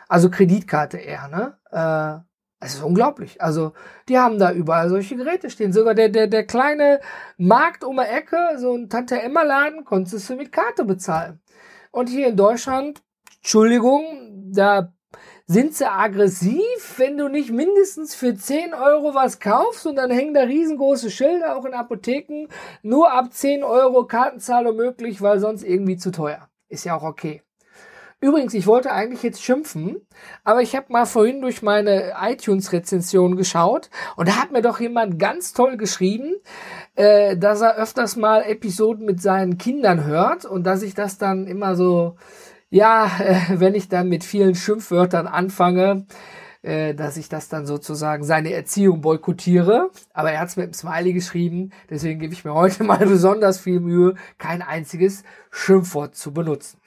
Also 0.08 0.30
Kreditkarte 0.30 1.00
eher, 1.00 1.28
ne? 1.28 1.58
Äh, 2.24 2.29
es 2.60 2.76
ist 2.76 2.84
unglaublich. 2.84 3.42
Also, 3.42 3.74
die 4.10 4.18
haben 4.18 4.38
da 4.38 4.52
überall 4.52 4.90
solche 4.90 5.16
Geräte 5.16 5.50
stehen. 5.50 5.72
Sogar 5.72 5.96
der, 5.96 6.10
der, 6.10 6.28
der 6.28 6.46
kleine 6.46 7.00
Markt 7.38 7.84
um 7.84 7.98
die 7.98 8.04
Ecke, 8.04 8.38
so 8.58 8.74
ein 8.74 8.90
Tante-Emma-Laden, 8.90 9.86
konntest 9.86 10.30
du 10.30 10.36
mit 10.36 10.52
Karte 10.52 10.84
bezahlen. 10.84 11.40
Und 11.92 12.10
hier 12.10 12.28
in 12.28 12.36
Deutschland, 12.36 13.02
Entschuldigung, 13.38 14.52
da 14.52 14.94
sind 15.48 15.74
sie 15.74 15.90
aggressiv, 15.90 16.96
wenn 16.98 17.18
du 17.18 17.28
nicht 17.28 17.50
mindestens 17.50 18.14
für 18.14 18.36
10 18.36 18.74
Euro 18.74 19.16
was 19.16 19.40
kaufst 19.40 19.88
und 19.88 19.96
dann 19.96 20.12
hängen 20.12 20.36
da 20.36 20.42
riesengroße 20.42 21.10
Schilder, 21.10 21.58
auch 21.58 21.66
in 21.66 21.74
Apotheken, 21.74 22.48
nur 22.84 23.12
ab 23.12 23.34
10 23.34 23.64
Euro 23.64 24.06
Kartenzahlung 24.06 24.76
möglich, 24.76 25.22
weil 25.22 25.40
sonst 25.40 25.64
irgendwie 25.64 25.98
zu 25.98 26.12
teuer. 26.12 26.50
Ist 26.68 26.84
ja 26.84 26.96
auch 26.96 27.04
okay. 27.04 27.42
Übrigens, 28.22 28.54
ich 28.54 28.68
wollte 28.68 28.92
eigentlich 28.92 29.24
jetzt 29.24 29.42
schimpfen, 29.42 30.02
aber 30.44 30.62
ich 30.62 30.76
habe 30.76 30.92
mal 30.92 31.06
vorhin 31.06 31.42
durch 31.42 31.62
meine 31.62 32.16
iTunes-Rezension 32.22 33.38
geschaut 33.38 33.90
und 34.18 34.28
da 34.28 34.36
hat 34.36 34.52
mir 34.52 34.62
doch 34.62 34.82
jemand 34.82 35.20
ganz 35.20 35.54
toll 35.54 35.78
geschrieben, 35.78 36.36
äh, 36.96 37.38
dass 37.38 37.62
er 37.62 37.78
öfters 37.78 38.18
mal 38.18 38.42
Episoden 38.42 39.06
mit 39.06 39.22
seinen 39.22 39.58
Kindern 39.58 40.04
hört 40.04 40.44
und 40.44 40.66
dass 40.66 40.82
ich 40.82 40.96
das 40.96 41.18
dann 41.18 41.48
immer 41.48 41.78
so, 41.78 42.18
ja, 42.70 43.10
äh, 43.20 43.40
wenn 43.52 43.74
ich 43.74 43.88
dann 43.88 44.10
mit 44.10 44.26
vielen 44.26 44.54
Schimpfwörtern 44.54 45.26
anfange, 45.26 46.06
äh, 46.62 46.94
dass 46.94 47.16
ich 47.16 47.30
das 47.30 47.48
dann 47.48 47.66
sozusagen 47.66 48.26
seine 48.26 48.52
Erziehung 48.52 49.00
boykottiere. 49.00 49.92
Aber 50.14 50.34
er 50.34 50.42
hat 50.42 50.50
es 50.50 50.58
mit 50.58 50.66
einem 50.66 50.74
Smiley 50.74 51.14
geschrieben, 51.14 51.72
deswegen 51.90 52.20
gebe 52.20 52.34
ich 52.34 52.44
mir 52.44 52.54
heute 52.54 52.84
mal 52.84 52.98
besonders 52.98 53.60
viel 53.60 53.80
Mühe, 53.80 54.16
kein 54.38 54.62
einziges 54.62 55.24
Schimpfwort 55.52 56.16
zu 56.16 56.34
benutzen. 56.34 56.79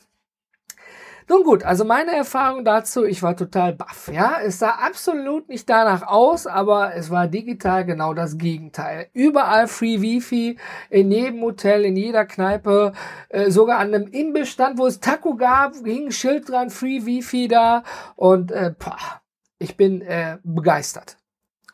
Nun 1.33 1.45
gut, 1.45 1.65
also 1.65 1.87
meine 1.87 2.15
Erfahrung 2.15 2.63
dazu, 2.63 3.07
ich 3.07 3.23
war 3.23 3.35
total 3.35 3.73
baff, 3.73 4.11
ja. 4.13 4.37
Es 4.45 4.59
sah 4.59 4.73
absolut 4.73 5.49
nicht 5.49 5.67
danach 5.67 6.07
aus, 6.07 6.47
aber 6.47 6.95
es 6.95 7.09
war 7.09 7.27
digital 7.27 7.87
genau 7.87 8.13
das 8.13 8.37
Gegenteil. 8.37 9.09
Überall 9.15 9.67
Free 9.67 10.03
Wifi, 10.03 10.59
in 10.91 11.11
jedem 11.11 11.41
Hotel, 11.41 11.87
in 11.87 11.97
jeder 11.97 12.27
Kneipe, 12.27 12.93
äh, 13.31 13.51
sogar 13.51 13.79
an 13.79 13.95
einem 13.95 14.09
Imbissstand, 14.09 14.77
wo 14.77 14.87
es 14.87 15.01
Taco 15.01 15.35
gab, 15.35 15.75
hing 15.77 16.09
ein 16.09 16.13
Schild 16.13 16.51
dran, 16.51 16.69
Free 16.69 17.07
Wifi 17.07 17.49
da 17.49 17.83
und 18.15 18.53
äh, 18.53 18.75
boah, 18.79 19.23
ich 19.59 19.79
bin 19.79 20.03
äh, 20.03 20.37
begeistert. 20.45 21.17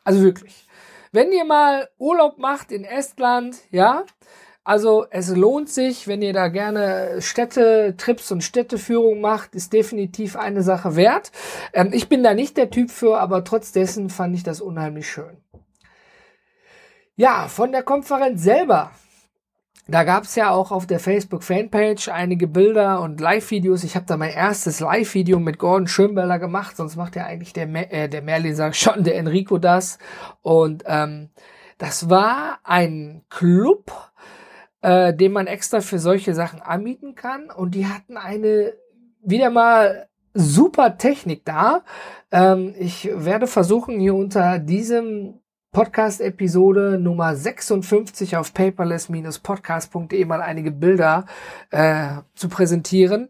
Also 0.05 0.21
wirklich. 0.21 0.69
Wenn 1.11 1.33
ihr 1.33 1.43
mal 1.43 1.89
Urlaub 1.97 2.37
macht 2.37 2.71
in 2.71 2.85
Estland, 2.85 3.57
ja, 3.71 4.05
also 4.69 5.07
es 5.09 5.35
lohnt 5.35 5.67
sich, 5.67 6.07
wenn 6.07 6.21
ihr 6.21 6.31
da 6.31 6.47
gerne 6.47 7.23
Städtetrips 7.23 8.31
und 8.31 8.43
Städteführung 8.43 9.19
macht, 9.19 9.55
ist 9.55 9.73
definitiv 9.73 10.35
eine 10.35 10.61
Sache 10.61 10.95
wert. 10.95 11.31
Ähm, 11.73 11.89
ich 11.91 12.07
bin 12.07 12.21
da 12.21 12.35
nicht 12.35 12.55
der 12.55 12.69
Typ 12.69 12.91
für, 12.91 13.19
aber 13.19 13.43
trotz 13.43 13.71
dessen 13.71 14.11
fand 14.11 14.35
ich 14.35 14.43
das 14.43 14.61
unheimlich 14.61 15.09
schön. 15.09 15.37
Ja, 17.15 17.47
von 17.47 17.71
der 17.71 17.81
Konferenz 17.81 18.43
selber 18.43 18.91
da 19.87 20.03
gab 20.03 20.25
es 20.25 20.35
ja 20.35 20.51
auch 20.51 20.71
auf 20.71 20.85
der 20.85 20.99
Facebook-Fanpage 20.99 22.09
einige 22.09 22.45
Bilder 22.47 23.01
und 23.01 23.19
Live-Videos. 23.19 23.83
Ich 23.83 23.95
habe 23.95 24.05
da 24.05 24.17
mein 24.17 24.33
erstes 24.33 24.79
Live-Video 24.81 25.39
mit 25.39 25.57
Gordon 25.57 25.87
Schönbeller 25.87 26.37
gemacht, 26.37 26.77
sonst 26.77 26.95
macht 26.95 27.15
ja 27.15 27.25
eigentlich 27.25 27.53
der, 27.53 27.65
Mer 27.65 27.91
äh, 27.91 28.07
der 28.07 28.21
Merlin, 28.21 28.53
sag 28.53 28.75
schon, 28.75 29.03
der 29.03 29.15
Enrico 29.15 29.57
das. 29.57 29.97
Und 30.43 30.83
ähm, 30.85 31.31
das 31.79 32.07
war 32.07 32.59
ein 32.63 33.23
Club, 33.29 33.91
äh, 34.81 35.13
den 35.13 35.31
man 35.31 35.47
extra 35.47 35.81
für 35.81 35.99
solche 35.99 36.33
Sachen 36.33 36.61
anmieten 36.61 37.15
kann. 37.15 37.49
Und 37.51 37.75
die 37.75 37.87
hatten 37.87 38.17
eine 38.17 38.73
wieder 39.21 39.49
mal 39.49 40.07
super 40.33 40.97
Technik 40.97 41.45
da. 41.45 41.83
Ähm, 42.31 42.73
ich 42.77 43.09
werde 43.13 43.47
versuchen, 43.47 43.99
hier 43.99 44.15
unter 44.15 44.59
diesem 44.59 45.41
Podcast-Episode 45.71 46.97
Nummer 46.99 47.35
56 47.35 48.37
auf 48.37 48.53
paperless-podcast.de 48.53 50.25
mal 50.25 50.41
einige 50.41 50.71
Bilder 50.71 51.25
äh, 51.69 52.21
zu 52.33 52.49
präsentieren. 52.49 53.29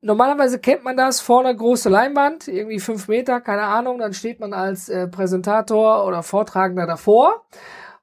Normalerweise 0.00 0.58
kennt 0.58 0.84
man 0.84 0.96
das, 0.96 1.20
vorne 1.20 1.54
große 1.54 1.88
Leinwand, 1.88 2.48
irgendwie 2.48 2.80
fünf 2.80 3.08
Meter, 3.08 3.40
keine 3.40 3.62
Ahnung, 3.62 3.98
dann 3.98 4.14
steht 4.14 4.40
man 4.40 4.52
als 4.52 4.88
äh, 4.88 5.08
Präsentator 5.08 6.04
oder 6.06 6.22
Vortragender 6.22 6.86
davor 6.86 7.44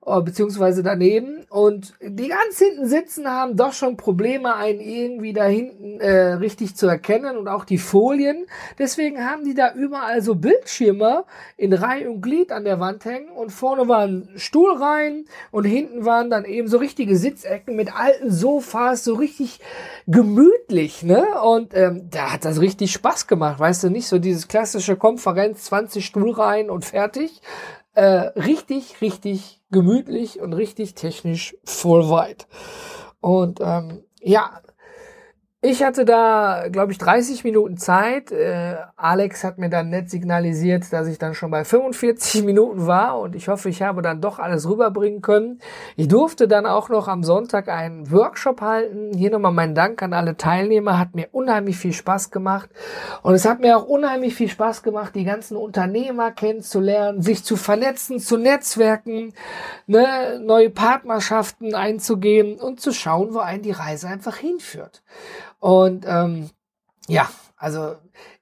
beziehungsweise 0.06 0.82
daneben. 0.82 1.46
Und 1.50 1.94
die 2.01 2.29
ganz 2.29 2.58
hinten 2.58 2.88
sitzen 2.88 3.27
haben 3.27 3.56
doch 3.58 3.74
schon 3.74 3.98
Probleme, 3.98 4.56
einen 4.56 4.79
irgendwie 4.79 5.34
da 5.34 5.46
hinten 5.46 6.00
äh, 6.00 6.34
richtig 6.34 6.75
zu 6.75 6.88
erkennen 6.88 7.38
und 7.38 7.48
auch 7.48 7.65
die 7.65 7.77
Folien. 7.77 8.46
Deswegen 8.77 9.25
haben 9.25 9.44
die 9.44 9.53
da 9.53 9.74
überall 9.74 10.22
so 10.22 10.36
Bildschirme 10.36 11.25
in 11.58 11.74
Reihe 11.74 12.10
und 12.10 12.22
Glied 12.22 12.51
an 12.51 12.63
der 12.63 12.79
Wand 12.79 13.06
hängen 13.06 13.29
und 13.29 13.51
vorne 13.51 13.88
waren 13.88 14.29
Stuhlreihen 14.36 15.27
und 15.51 15.65
hinten 15.65 16.06
waren 16.06 16.29
dann 16.29 16.46
eben 16.46 16.68
so 16.68 16.77
richtige 16.77 17.18
Sitzecken 17.18 17.75
mit 17.75 17.96
alten 17.96 18.32
Sofas, 18.32 19.03
so 19.03 19.15
richtig 19.15 19.60
gemütlich, 20.08 21.03
ne? 21.03 21.25
Und 21.44 21.75
ähm, 21.75 22.10
da 22.10 22.34
hat 22.34 22.46
das 22.46 22.62
richtig 22.62 22.91
Spaß 22.94 23.27
gemacht, 23.27 23.60
weißt 23.60 23.84
du, 23.84 23.89
nicht 23.89 24.08
so 24.08 24.18
dieses 24.18 24.48
klassische 24.48 24.96
Konferenz, 24.96 25.65
20 25.65 26.06
Stuhlreihen 26.06 26.70
und 26.70 26.86
fertig, 26.86 27.41
äh, 27.93 28.03
richtig, 28.39 29.01
richtig 29.01 29.62
gemütlich 29.72 30.39
und 30.39 30.53
richtig 30.53 30.96
technisch 30.96 31.55
voll 31.63 32.10
weit. 32.10 32.48
Und 33.22 33.60
ähm, 33.62 34.03
ja, 34.22 34.62
ich 35.62 35.84
hatte 35.84 36.06
da, 36.06 36.68
glaube 36.72 36.94
ich, 36.94 36.98
30 37.00 37.44
Minuten 37.44 37.75
Zeit. 37.75 38.32
Äh, 38.32 38.78
Alex 38.96 39.44
hat 39.44 39.58
mir 39.58 39.70
dann 39.70 39.89
nett 39.89 40.10
signalisiert, 40.10 40.94
dass 40.94 41.06
ich 41.06 41.18
dann 41.18 41.36
schon 41.36 41.51
bei 41.51 41.66
45 41.66 42.46
Minuten 42.46 42.88
war 42.88 43.20
und 43.20 43.36
ich 43.36 43.50
hoffe, 43.50 43.68
ich 43.68 43.82
habe 43.82 44.01
dann 44.01 44.22
doch 44.22 44.39
alles 44.39 44.70
rüberbringen 44.70 45.22
können. 45.22 45.60
Ich 45.98 46.08
durfte 46.08 46.48
dann 46.48 46.66
auch 46.66 46.88
noch 46.88 47.10
am 47.10 47.25
Sonntag 47.25 47.68
einen 47.68 48.10
Workshop 48.10 48.62
halten. 48.62 49.12
Hier 49.13 49.32
nochmal 49.32 49.51
mein 49.51 49.75
Dank 49.75 50.01
an 50.01 50.13
alle 50.13 50.38
Teilnehmer. 50.38 50.98
Hat 50.98 51.13
mir 51.13 51.28
unheimlich 51.34 51.75
viel 51.75 51.92
Spaß 51.92 52.32
gemacht. 52.32 52.70
Und 53.22 53.34
es 53.34 53.44
hat 53.44 53.60
mir 53.60 53.75
auch 53.75 53.86
unheimlich 53.86 54.36
viel 54.36 54.48
Spaß 54.48 54.82
gemacht, 54.82 55.13
die 55.13 55.25
ganzen 55.25 55.58
Unternehmer 55.58 56.32
kennenzulernen, 56.32 57.22
sich 57.22 57.44
zu 57.44 57.58
vernetzen, 57.58 58.20
zu 58.20 58.38
netzwerken, 58.38 59.34
ne, 59.88 60.39
neue 60.42 60.70
Partnerschaften 60.70 61.75
einzugehen 61.75 62.58
und 62.62 62.80
zu 62.80 62.94
schauen, 62.94 63.34
wo 63.34 63.39
einen 63.39 63.63
die 63.63 63.72
Reise 63.72 64.08
einfach 64.08 64.38
hinführt. 64.38 65.01
Und 65.60 66.06
ähm, 66.08 66.50
ja, 67.08 67.30
also 67.58 67.96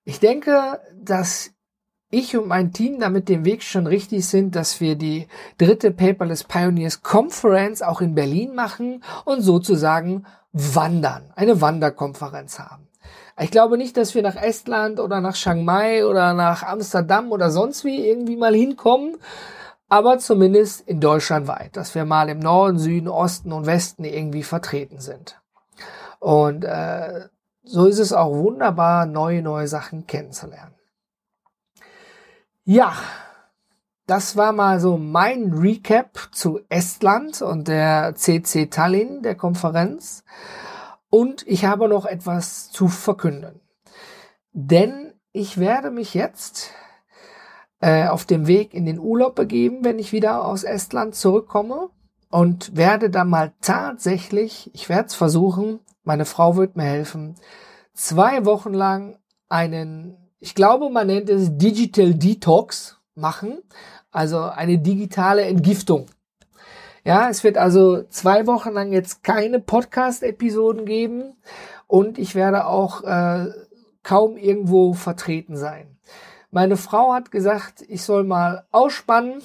ich 0.03 0.19
denke, 0.19 0.79
dass 0.95 1.51
ich 2.09 2.37
und 2.37 2.47
mein 2.47 2.71
Team 2.71 2.99
damit 2.99 3.27
den 3.27 3.43
Weg 3.43 3.63
schon 3.63 3.87
richtig 3.87 4.25
sind, 4.27 4.55
dass 4.55 4.79
wir 4.79 4.95
die 4.95 5.27
dritte 5.57 5.91
Paperless 5.91 6.45
Pioneers 6.45 7.01
Conference 7.01 7.81
auch 7.81 7.99
in 7.99 8.15
Berlin 8.15 8.55
machen 8.55 9.03
und 9.25 9.41
sozusagen 9.41 10.25
wandern, 10.53 11.31
eine 11.35 11.59
Wanderkonferenz 11.59 12.59
haben. 12.59 12.87
Ich 13.39 13.51
glaube 13.51 13.77
nicht, 13.77 13.97
dass 13.97 14.15
wir 14.15 14.23
nach 14.23 14.35
Estland 14.35 14.99
oder 14.99 15.21
nach 15.21 15.35
Chiang 15.35 15.63
Mai 15.65 16.05
oder 16.05 16.33
nach 16.33 16.63
Amsterdam 16.63 17.31
oder 17.31 17.51
sonst 17.51 17.83
wie 17.83 18.07
irgendwie 18.07 18.37
mal 18.37 18.55
hinkommen, 18.55 19.17
aber 19.89 20.17
zumindest 20.17 20.87
in 20.87 20.99
Deutschland 20.99 21.47
weit, 21.47 21.77
dass 21.77 21.93
wir 21.93 22.05
mal 22.05 22.29
im 22.29 22.39
Norden, 22.39 22.79
Süden, 22.79 23.07
Osten 23.07 23.51
und 23.51 23.65
Westen 23.65 24.05
irgendwie 24.05 24.43
vertreten 24.43 24.99
sind. 24.99 25.39
Und 26.19 26.63
äh, 26.63 27.27
so 27.63 27.85
ist 27.85 27.99
es 27.99 28.13
auch 28.13 28.33
wunderbar, 28.33 29.05
neue, 29.05 29.41
neue 29.41 29.67
Sachen 29.67 30.07
kennenzulernen. 30.07 30.75
Ja, 32.63 32.93
das 34.07 34.37
war 34.37 34.53
mal 34.53 34.79
so 34.79 34.97
mein 34.97 35.53
Recap 35.53 36.29
zu 36.31 36.61
Estland 36.69 37.41
und 37.41 37.67
der 37.67 38.15
CC 38.15 38.67
Tallinn, 38.67 39.21
der 39.21 39.35
Konferenz. 39.35 40.23
Und 41.09 41.45
ich 41.47 41.65
habe 41.65 41.89
noch 41.89 42.05
etwas 42.05 42.71
zu 42.71 42.87
verkünden. 42.87 43.59
Denn 44.53 45.13
ich 45.33 45.59
werde 45.59 45.91
mich 45.91 46.13
jetzt 46.13 46.71
äh, 47.79 48.07
auf 48.07 48.25
dem 48.25 48.47
Weg 48.47 48.73
in 48.73 48.85
den 48.85 48.99
Urlaub 48.99 49.35
begeben, 49.35 49.83
wenn 49.83 49.99
ich 49.99 50.11
wieder 50.11 50.45
aus 50.45 50.63
Estland 50.63 51.15
zurückkomme 51.15 51.89
und 52.29 52.75
werde 52.75 53.09
dann 53.09 53.29
mal 53.29 53.53
tatsächlich, 53.61 54.71
ich 54.73 54.89
werde 54.89 55.07
es 55.07 55.15
versuchen, 55.15 55.79
meine 56.07 56.25
Frau 56.25 56.55
wird 56.55 56.77
mir 56.77 56.85
helfen, 56.85 57.35
zwei 57.93 58.45
Wochen 58.45 58.73
lang 58.73 59.19
einen, 59.49 60.17
ich 60.39 60.55
glaube, 60.55 60.89
man 60.89 61.07
nennt 61.07 61.29
es 61.29 61.57
Digital 61.57 62.13
Detox 62.13 63.01
machen, 63.13 63.61
also 64.09 64.39
eine 64.39 64.79
digitale 64.79 65.43
Entgiftung. 65.43 66.05
Ja, 67.03 67.29
es 67.29 67.43
wird 67.43 67.57
also 67.57 68.03
zwei 68.03 68.47
Wochen 68.47 68.71
lang 68.71 68.93
jetzt 68.93 69.21
keine 69.21 69.59
Podcast-Episoden 69.59 70.85
geben 70.85 71.35
und 71.87 72.17
ich 72.17 72.35
werde 72.35 72.67
auch 72.67 73.03
äh, 73.03 73.47
kaum 74.01 74.37
irgendwo 74.37 74.93
vertreten 74.93 75.57
sein. 75.57 75.96
Meine 76.51 76.77
Frau 76.77 77.13
hat 77.13 77.29
gesagt, 77.29 77.83
ich 77.89 78.03
soll 78.03 78.23
mal 78.23 78.63
ausspannen 78.71 79.41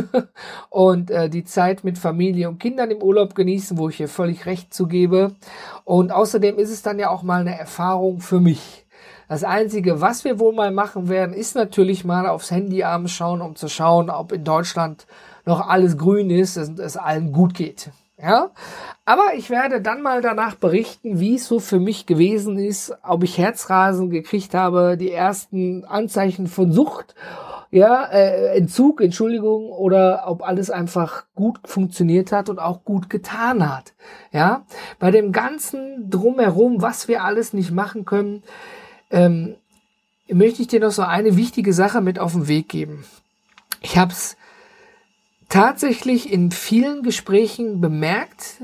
und 0.70 1.10
äh, 1.10 1.30
die 1.30 1.44
Zeit 1.44 1.84
mit 1.84 1.96
Familie 1.96 2.50
und 2.50 2.58
Kindern 2.58 2.90
im 2.90 3.02
Urlaub 3.02 3.34
genießen, 3.34 3.78
wo 3.78 3.88
ich 3.88 3.98
ihr 3.98 4.08
völlig 4.08 4.44
recht 4.44 4.74
zugebe. 4.74 5.36
Und 5.84 6.12
außerdem 6.12 6.58
ist 6.58 6.70
es 6.70 6.82
dann 6.82 6.98
ja 6.98 7.08
auch 7.08 7.22
mal 7.22 7.40
eine 7.40 7.58
Erfahrung 7.58 8.20
für 8.20 8.40
mich. 8.40 8.84
Das 9.26 9.42
Einzige, 9.42 10.02
was 10.02 10.24
wir 10.24 10.38
wohl 10.38 10.54
mal 10.54 10.70
machen 10.70 11.08
werden, 11.08 11.34
ist 11.34 11.54
natürlich 11.54 12.04
mal 12.04 12.26
aufs 12.26 12.50
Handy 12.50 12.84
abends 12.84 13.12
schauen, 13.12 13.40
um 13.40 13.56
zu 13.56 13.68
schauen, 13.68 14.10
ob 14.10 14.30
in 14.30 14.44
Deutschland 14.44 15.06
noch 15.46 15.66
alles 15.66 15.96
grün 15.96 16.28
ist 16.28 16.58
und 16.58 16.78
es 16.78 16.98
allen 16.98 17.32
gut 17.32 17.54
geht. 17.54 17.90
Ja, 18.24 18.52
aber 19.04 19.34
ich 19.36 19.50
werde 19.50 19.82
dann 19.82 20.00
mal 20.00 20.22
danach 20.22 20.54
berichten, 20.54 21.20
wie 21.20 21.34
es 21.34 21.46
so 21.46 21.60
für 21.60 21.78
mich 21.78 22.06
gewesen 22.06 22.58
ist, 22.58 22.96
ob 23.02 23.22
ich 23.22 23.36
Herzrasen 23.36 24.08
gekriegt 24.08 24.54
habe, 24.54 24.96
die 24.96 25.10
ersten 25.10 25.84
Anzeichen 25.84 26.46
von 26.46 26.72
Sucht. 26.72 27.14
ja, 27.70 28.04
äh, 28.06 28.56
Entzug, 28.56 29.02
Entschuldigung, 29.02 29.70
oder 29.70 30.24
ob 30.26 30.42
alles 30.42 30.70
einfach 30.70 31.24
gut 31.34 31.58
funktioniert 31.64 32.32
hat 32.32 32.48
und 32.48 32.58
auch 32.60 32.82
gut 32.84 33.10
getan 33.10 33.68
hat. 33.68 33.92
Ja, 34.32 34.64
bei 34.98 35.10
dem 35.10 35.30
ganzen 35.32 36.08
drumherum, 36.08 36.80
was 36.80 37.08
wir 37.08 37.24
alles 37.24 37.52
nicht 37.52 37.72
machen 37.72 38.06
können, 38.06 38.42
ähm, 39.10 39.56
möchte 40.28 40.62
ich 40.62 40.68
dir 40.68 40.80
noch 40.80 40.92
so 40.92 41.02
eine 41.02 41.36
wichtige 41.36 41.74
Sache 41.74 42.00
mit 42.00 42.18
auf 42.18 42.32
den 42.32 42.48
Weg 42.48 42.70
geben. 42.70 43.04
Ich 43.82 43.98
habe 43.98 44.12
es 44.12 44.38
tatsächlich 45.54 46.32
in 46.32 46.50
vielen 46.50 47.04
Gesprächen 47.04 47.80
bemerkt, 47.80 48.60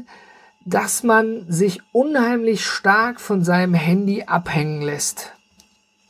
dass 0.64 1.04
man 1.04 1.44
sich 1.48 1.80
unheimlich 1.92 2.64
stark 2.66 3.20
von 3.20 3.44
seinem 3.44 3.74
Handy 3.74 4.24
abhängen 4.24 4.82
lässt. 4.82 5.32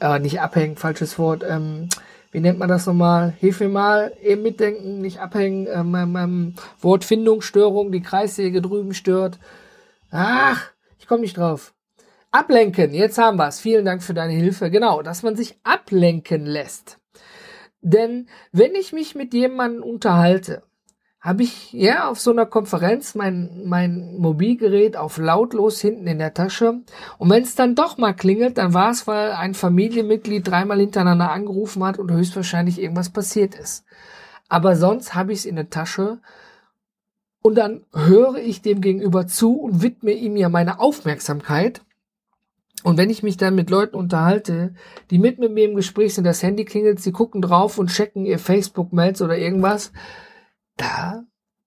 Äh, 0.01 0.21
nicht 0.21 0.41
abhängen, 0.41 0.77
falsches 0.77 1.19
Wort. 1.19 1.45
Ähm, 1.47 1.91
wie 2.33 2.41
nennt 2.41 2.59
man 2.59 2.71
das 2.71 2.87
nochmal? 2.87 3.35
Hilf 3.41 3.61
mir 3.61 3.69
mal, 3.69 4.17
eben 4.23 4.43
mitdenken, 4.43 5.03
nicht 5.03 5.21
abhängen. 5.21 5.67
Ähm, 5.71 5.95
ähm, 5.95 6.17
ähm, 6.17 6.55
Wortfindungsstörung, 6.81 7.93
die 7.93 8.01
Kreissäge 8.01 8.63
drüben 8.63 8.95
stört. 8.95 9.39
Ach, 10.11 10.71
ich 10.99 11.07
komme 11.07 11.21
nicht 11.21 11.37
drauf. 11.37 11.75
Ablenken, 12.31 12.95
jetzt 12.95 13.19
haben 13.19 13.37
wir 13.37 13.49
es. 13.49 13.61
Vielen 13.61 13.85
Dank 13.85 14.03
für 14.03 14.15
deine 14.15 14.33
Hilfe. 14.33 14.71
Genau, 14.71 15.03
dass 15.03 15.23
man 15.23 15.37
sich 15.37 15.59
ablenken 15.63 16.47
lässt. 16.47 16.97
Denn 17.83 18.29
wenn 18.51 18.75
ich 18.75 18.95
mich 18.95 19.15
mit 19.15 19.35
jemandem 19.35 19.83
unterhalte 19.83 20.63
habe 21.21 21.43
ich 21.43 21.73
ja 21.73 22.09
auf 22.09 22.19
so 22.19 22.31
einer 22.31 22.47
Konferenz 22.47 23.15
mein, 23.15 23.63
mein 23.67 24.17
Mobilgerät 24.17 24.97
auf 24.97 25.19
lautlos 25.19 25.79
hinten 25.81 26.07
in 26.07 26.19
der 26.19 26.33
Tasche. 26.33 26.81
Und 27.19 27.29
wenn 27.29 27.43
es 27.43 27.55
dann 27.55 27.75
doch 27.75 27.99
mal 27.99 28.15
klingelt, 28.15 28.57
dann 28.57 28.73
war 28.73 28.91
es, 28.91 29.07
weil 29.07 29.33
ein 29.33 29.53
Familienmitglied 29.53 30.49
dreimal 30.49 30.81
hintereinander 30.81 31.31
angerufen 31.31 31.85
hat 31.85 31.99
und 31.99 32.11
höchstwahrscheinlich 32.11 32.81
irgendwas 32.81 33.11
passiert 33.11 33.55
ist. 33.55 33.85
Aber 34.49 34.77
sonst 34.77 35.15
habe 35.15 35.33
ich 35.33 35.41
es 35.41 35.45
in 35.45 35.57
der 35.57 35.69
Tasche 35.69 36.21
und 37.43 37.55
dann 37.55 37.85
höre 37.95 38.37
ich 38.37 38.63
dem 38.63 38.81
gegenüber 38.81 39.27
zu 39.27 39.57
und 39.61 39.83
widme 39.83 40.13
ihm 40.13 40.37
ja 40.37 40.49
meine 40.49 40.81
Aufmerksamkeit. 40.81 41.83
Und 42.83 42.97
wenn 42.97 43.11
ich 43.11 43.23
mich 43.23 43.37
dann 43.37 43.55
mit 43.55 43.69
Leuten 43.69 43.95
unterhalte, 43.95 44.73
die 45.11 45.19
mit, 45.19 45.39
mit 45.39 45.53
mir 45.53 45.67
im 45.67 45.77
Gespräch 45.77 46.15
sind, 46.15 46.25
das 46.25 46.43
Handy 46.43 46.65
klingelt, 46.65 46.99
sie 46.99 47.13
gucken 47.13 47.43
drauf 47.43 47.77
und 47.77 47.91
checken 47.91 48.25
ihr 48.25 48.39
Facebook-Mails 48.39 49.21
oder 49.21 49.37
irgendwas, 49.37 49.93
da 50.81 51.25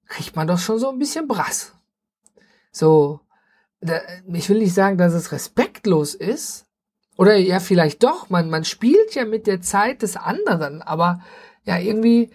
kriegt 0.07 0.35
man 0.35 0.47
doch 0.47 0.59
schon 0.59 0.79
so 0.79 0.89
ein 0.89 0.99
bisschen 0.99 1.27
Brass. 1.27 1.73
So, 2.71 3.19
da, 3.81 3.99
ich 4.31 4.49
will 4.49 4.59
nicht 4.59 4.73
sagen, 4.73 4.97
dass 4.97 5.13
es 5.13 5.31
respektlos 5.31 6.15
ist. 6.15 6.65
Oder 7.17 7.35
ja, 7.35 7.59
vielleicht 7.59 8.03
doch. 8.03 8.29
Man, 8.29 8.49
man 8.49 8.65
spielt 8.65 9.13
ja 9.13 9.25
mit 9.25 9.45
der 9.45 9.61
Zeit 9.61 10.01
des 10.01 10.17
anderen. 10.17 10.81
Aber 10.81 11.21
ja, 11.63 11.77
irgendwie, 11.77 12.31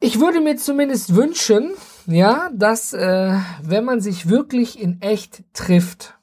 ich 0.00 0.20
würde 0.20 0.40
mir 0.40 0.56
zumindest 0.56 1.14
wünschen, 1.14 1.72
ja, 2.06 2.50
dass, 2.52 2.92
äh, 2.92 3.36
wenn 3.62 3.84
man 3.84 4.00
sich 4.00 4.28
wirklich 4.28 4.80
in 4.80 5.00
echt 5.00 5.44
trifft, 5.52 6.18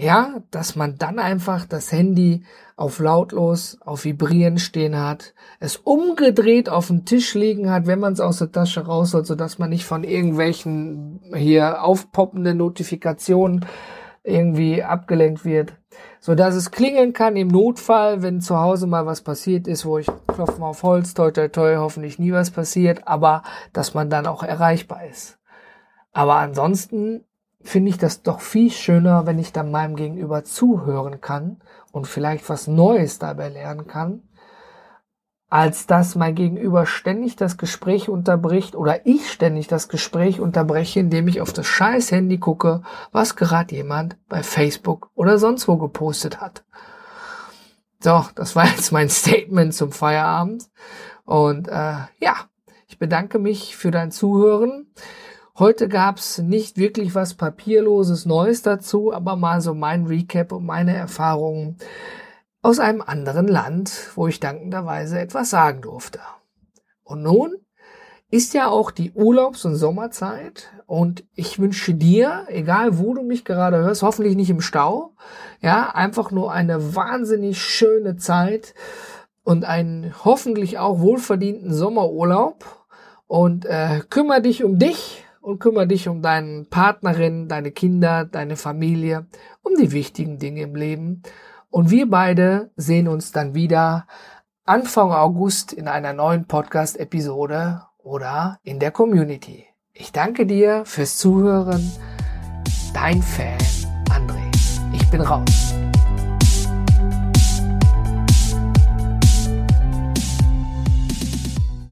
ja, 0.00 0.42
dass 0.52 0.76
man 0.76 0.96
dann 0.96 1.18
einfach 1.18 1.66
das 1.66 1.90
Handy 1.90 2.44
auf 2.76 3.00
lautlos, 3.00 3.78
auf 3.80 4.04
vibrieren 4.04 4.58
stehen 4.58 4.96
hat, 4.96 5.34
es 5.58 5.76
umgedreht 5.76 6.68
auf 6.68 6.86
dem 6.86 7.04
Tisch 7.04 7.34
liegen 7.34 7.68
hat, 7.68 7.88
wenn 7.88 7.98
man 7.98 8.12
es 8.12 8.20
aus 8.20 8.38
der 8.38 8.52
Tasche 8.52 8.86
raus 8.86 9.10
soll, 9.10 9.24
sodass 9.24 9.58
man 9.58 9.70
nicht 9.70 9.84
von 9.84 10.04
irgendwelchen 10.04 11.20
hier 11.34 11.82
aufpoppenden 11.82 12.58
Notifikationen 12.58 13.66
irgendwie 14.22 14.84
abgelenkt 14.84 15.44
wird, 15.44 15.72
so 16.20 16.36
dass 16.36 16.54
es 16.54 16.70
klingeln 16.70 17.12
kann 17.12 17.34
im 17.34 17.48
Notfall, 17.48 18.22
wenn 18.22 18.40
zu 18.40 18.56
Hause 18.56 18.86
mal 18.86 19.04
was 19.04 19.22
passiert 19.22 19.66
ist, 19.66 19.84
wo 19.84 19.98
ich 19.98 20.06
klopfe 20.28 20.60
mal 20.60 20.68
auf 20.68 20.84
Holz, 20.84 21.14
toi 21.14 21.32
toi 21.32 21.48
toi, 21.48 21.74
hoffentlich 21.78 22.20
nie 22.20 22.30
was 22.30 22.52
passiert, 22.52 23.08
aber 23.08 23.42
dass 23.72 23.94
man 23.94 24.10
dann 24.10 24.28
auch 24.28 24.44
erreichbar 24.44 25.06
ist. 25.06 25.40
Aber 26.12 26.36
ansonsten 26.36 27.24
finde 27.60 27.90
ich 27.90 27.98
das 27.98 28.22
doch 28.22 28.40
viel 28.40 28.70
schöner, 28.70 29.26
wenn 29.26 29.38
ich 29.38 29.52
dann 29.52 29.70
meinem 29.70 29.96
Gegenüber 29.96 30.44
zuhören 30.44 31.20
kann 31.20 31.60
und 31.92 32.06
vielleicht 32.06 32.48
was 32.48 32.66
Neues 32.66 33.18
dabei 33.18 33.48
lernen 33.48 33.86
kann, 33.86 34.22
als 35.50 35.86
dass 35.86 36.14
mein 36.14 36.34
Gegenüber 36.34 36.86
ständig 36.86 37.36
das 37.36 37.56
Gespräch 37.56 38.08
unterbricht 38.08 38.76
oder 38.76 39.06
ich 39.06 39.30
ständig 39.30 39.66
das 39.66 39.88
Gespräch 39.88 40.40
unterbreche, 40.40 41.00
indem 41.00 41.26
ich 41.26 41.40
auf 41.40 41.52
das 41.52 41.66
scheiß 41.66 42.12
Handy 42.12 42.38
gucke, 42.38 42.82
was 43.12 43.34
gerade 43.34 43.74
jemand 43.74 44.16
bei 44.28 44.42
Facebook 44.42 45.10
oder 45.14 45.38
sonst 45.38 45.66
wo 45.66 45.76
gepostet 45.78 46.40
hat. 46.40 46.64
So, 48.00 48.24
das 48.34 48.54
war 48.54 48.66
jetzt 48.66 48.92
mein 48.92 49.08
Statement 49.10 49.74
zum 49.74 49.90
Feierabend. 49.90 50.68
Und 51.24 51.68
äh, 51.68 51.96
ja, 52.20 52.36
ich 52.86 52.98
bedanke 52.98 53.38
mich 53.38 53.76
für 53.76 53.90
dein 53.90 54.10
Zuhören. 54.10 54.86
Heute 55.58 55.88
gab's 55.88 56.38
nicht 56.38 56.76
wirklich 56.76 57.16
was 57.16 57.34
papierloses 57.34 58.26
Neues 58.26 58.62
dazu, 58.62 59.12
aber 59.12 59.34
mal 59.34 59.60
so 59.60 59.74
mein 59.74 60.06
Recap 60.06 60.52
und 60.52 60.64
meine 60.64 60.94
Erfahrungen 60.94 61.78
aus 62.62 62.78
einem 62.78 63.00
anderen 63.00 63.48
Land, 63.48 64.12
wo 64.14 64.28
ich 64.28 64.38
dankenderweise 64.38 65.18
etwas 65.18 65.50
sagen 65.50 65.82
durfte. 65.82 66.20
Und 67.02 67.24
nun 67.24 67.56
ist 68.30 68.54
ja 68.54 68.68
auch 68.68 68.92
die 68.92 69.10
Urlaubs- 69.10 69.64
und 69.64 69.74
Sommerzeit 69.74 70.70
und 70.86 71.24
ich 71.34 71.58
wünsche 71.58 71.92
dir, 71.92 72.44
egal 72.46 73.00
wo 73.00 73.14
du 73.14 73.24
mich 73.24 73.44
gerade 73.44 73.78
hörst, 73.78 74.04
hoffentlich 74.04 74.36
nicht 74.36 74.50
im 74.50 74.60
Stau, 74.60 75.16
ja, 75.60 75.90
einfach 75.90 76.30
nur 76.30 76.52
eine 76.52 76.94
wahnsinnig 76.94 77.60
schöne 77.60 78.14
Zeit 78.14 78.74
und 79.42 79.64
einen 79.64 80.14
hoffentlich 80.24 80.78
auch 80.78 81.00
wohlverdienten 81.00 81.74
Sommerurlaub 81.74 82.64
und 83.26 83.66
äh, 83.66 84.02
kümmere 84.08 84.42
dich 84.42 84.62
um 84.62 84.78
dich 84.78 85.24
und 85.48 85.60
kümmere 85.60 85.86
dich 85.86 86.08
um 86.08 86.20
deinen 86.20 86.66
Partnerin, 86.68 87.48
deine 87.48 87.70
Kinder, 87.70 88.26
deine 88.26 88.56
Familie, 88.56 89.26
um 89.62 89.72
die 89.80 89.92
wichtigen 89.92 90.38
Dinge 90.38 90.60
im 90.60 90.76
Leben. 90.76 91.22
Und 91.70 91.90
wir 91.90 92.08
beide 92.10 92.70
sehen 92.76 93.08
uns 93.08 93.32
dann 93.32 93.54
wieder 93.54 94.06
Anfang 94.66 95.10
August 95.10 95.72
in 95.72 95.88
einer 95.88 96.12
neuen 96.12 96.44
Podcast-Episode 96.44 97.82
oder 97.96 98.58
in 98.62 98.78
der 98.78 98.90
Community. 98.90 99.64
Ich 99.94 100.12
danke 100.12 100.44
dir 100.44 100.82
fürs 100.84 101.16
Zuhören. 101.16 101.90
Dein 102.92 103.22
Fan 103.22 103.56
André. 104.10 104.50
Ich 104.92 105.08
bin 105.10 105.22
raus. 105.22 105.67